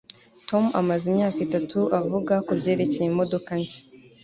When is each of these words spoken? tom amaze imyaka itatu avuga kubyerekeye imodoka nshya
tom 0.49 0.63
amaze 0.79 1.03
imyaka 1.11 1.39
itatu 1.47 1.79
avuga 1.99 2.33
kubyerekeye 2.47 3.07
imodoka 3.11 3.49
nshya 3.61 3.81